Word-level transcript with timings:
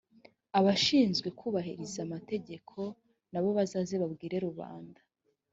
abashinzwe 0.59 1.27
kubahiriza 1.39 1.99
amategeko 2.07 2.79
na 3.31 3.39
bo 3.43 3.49
bazaze 3.57 3.93
babwire 4.01 4.37
rubanda 4.47 5.01